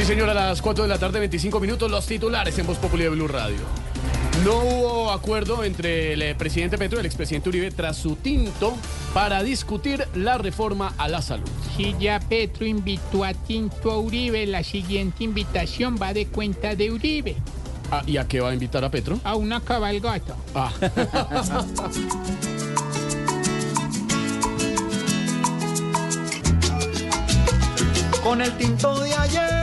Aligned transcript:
Sí, 0.00 0.06
señora, 0.06 0.32
a 0.32 0.48
las 0.48 0.62
4 0.62 0.84
de 0.84 0.88
la 0.88 0.96
tarde, 0.96 1.18
25 1.18 1.60
minutos, 1.60 1.90
los 1.90 2.06
titulares 2.06 2.58
en 2.58 2.66
Voz 2.66 2.78
Populi 2.78 3.02
de 3.02 3.10
Blue 3.10 3.28
Radio. 3.28 3.58
No 4.46 4.60
hubo 4.60 5.10
acuerdo 5.10 5.62
entre 5.62 6.14
el 6.14 6.22
eh, 6.22 6.34
presidente 6.34 6.78
Petro 6.78 6.96
y 6.96 7.00
el 7.00 7.06
expresidente 7.06 7.50
Uribe 7.50 7.70
tras 7.70 7.98
su 7.98 8.16
tinto 8.16 8.78
para 9.12 9.42
discutir 9.42 10.08
la 10.14 10.38
reforma 10.38 10.94
a 10.96 11.06
la 11.06 11.20
salud. 11.20 11.50
Si 11.76 11.94
ya 12.00 12.18
Petro 12.18 12.64
invitó 12.64 13.24
a 13.24 13.34
Tinto 13.34 13.90
a 13.90 13.98
Uribe, 13.98 14.46
la 14.46 14.64
siguiente 14.64 15.22
invitación 15.22 15.98
va 16.00 16.14
de 16.14 16.28
cuenta 16.28 16.74
de 16.74 16.90
Uribe 16.90 17.36
Ah, 17.90 18.02
¿Y 18.06 18.16
a 18.16 18.26
qué 18.26 18.40
va 18.40 18.48
a 18.48 18.54
invitar 18.54 18.82
a 18.82 18.90
Petro? 18.90 19.20
a 19.22 19.36
una 19.36 19.60
cabalgata. 19.60 20.34
Ah. 20.54 20.72
Con 28.22 28.40
el 28.40 28.56
tinto 28.56 28.98
de 29.00 29.12
ayer 29.12 29.59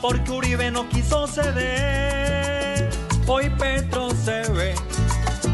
porque 0.00 0.30
Uribe 0.30 0.70
no 0.70 0.88
quiso 0.88 1.26
ceder. 1.26 2.88
Hoy 3.26 3.50
Petro 3.50 4.10
se 4.10 4.50
ve 4.50 4.74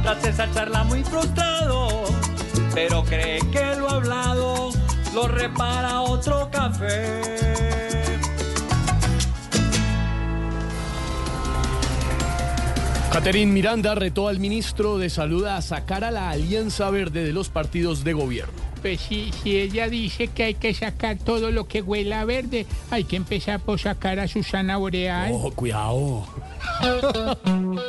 tras 0.03 0.25
esa 0.25 0.51
charla 0.53 0.85
muy 0.85 1.03
frustrado, 1.05 2.05
pero 2.75 3.05
cree 3.05 3.41
que 3.51 3.77
lo 3.77 3.91
hablado 3.91 4.71
lo 5.15 5.29
repara 5.29 6.01
otro 6.03 6.49
café. 6.51 7.37
Caterín 13.13 13.55
Miranda 13.55 13.95
retó 13.95 14.29
al 14.29 14.39
ministro 14.39 14.99
de 14.99 15.09
Salud 15.09 15.47
a 15.47 15.63
sacar 15.63 16.05
a 16.05 16.11
la 16.11 16.29
Alianza 16.29 16.91
Verde 16.91 17.25
de 17.25 17.33
los 17.33 17.49
partidos 17.49 18.05
de 18.05 18.13
gobierno. 18.13 18.66
Pues 18.87 19.01
si, 19.01 19.33
si 19.43 19.59
ella 19.59 19.89
dice 19.89 20.29
que 20.29 20.45
hay 20.45 20.55
que 20.55 20.73
sacar 20.73 21.17
todo 21.19 21.51
lo 21.51 21.67
que 21.67 21.83
huela 21.83 22.25
verde, 22.25 22.67
hay 22.93 23.03
que 23.03 23.17
empezar 23.17 23.59
por 23.59 23.81
sacar 23.81 24.21
a 24.21 24.29
Susana 24.29 24.77
Boreal. 24.77 25.33
Ojo, 25.33 25.51
cuidado. 25.51 26.25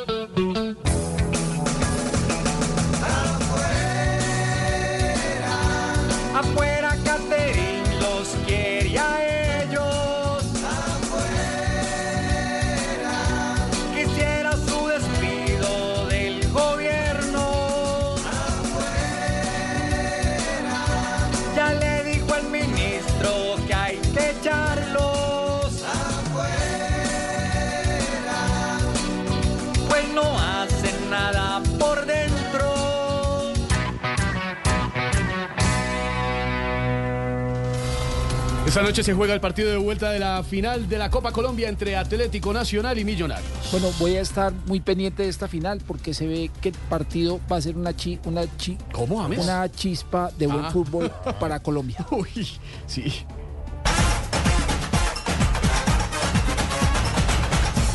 Esta 38.68 38.82
noche 38.82 39.02
se 39.02 39.14
juega 39.14 39.32
el 39.32 39.40
partido 39.40 39.70
de 39.70 39.78
vuelta 39.78 40.10
de 40.10 40.18
la 40.18 40.42
final 40.42 40.90
de 40.90 40.98
la 40.98 41.08
Copa 41.10 41.32
Colombia 41.32 41.70
entre 41.70 41.96
Atlético 41.96 42.52
Nacional 42.52 42.98
y 42.98 43.04
Millonarios. 43.04 43.48
Bueno, 43.72 43.88
voy 43.98 44.16
a 44.16 44.20
estar 44.20 44.52
muy 44.66 44.80
pendiente 44.80 45.22
de 45.22 45.30
esta 45.30 45.48
final 45.48 45.80
porque 45.86 46.12
se 46.12 46.26
ve 46.26 46.50
que 46.60 46.68
el 46.68 46.74
partido 46.90 47.40
va 47.50 47.56
a 47.56 47.60
ser 47.62 47.76
una 47.78 47.96
chi, 47.96 48.20
una 48.24 48.42
chi, 48.58 48.76
¿Cómo, 48.92 49.22
James? 49.22 49.38
una 49.42 49.70
chispa 49.72 50.30
de 50.36 50.46
buen 50.46 50.66
Ah. 50.66 50.70
fútbol 50.70 51.10
para 51.40 51.60
Colombia. 51.60 52.06
Uy, 52.10 52.46
sí. 52.86 53.24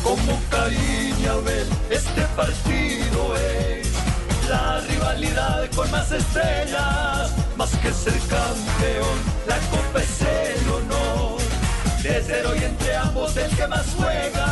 Como 0.02 0.40
cariño 0.50 1.42
ver 1.42 1.66
este 1.90 2.22
partido 2.36 3.36
es 3.36 3.92
la 4.50 4.80
rivalidad 4.80 5.70
con 5.74 5.88
más 5.92 6.10
estrellas, 6.10 7.32
más 7.56 7.70
que 7.76 7.92
ser 7.92 8.12
campeón, 8.28 9.18
la 9.48 9.56
que 13.64 13.68
más 13.68 13.94
juega 13.96 14.43